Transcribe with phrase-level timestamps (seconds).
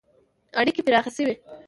[0.59, 1.33] •اړیکې پراخې شوې.